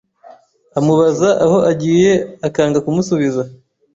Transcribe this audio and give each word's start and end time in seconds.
amubaza 0.79 1.29
aho 1.43 1.57
agiye 1.71 2.11
akanga 2.47 2.83
kumusubiza. 2.85 3.43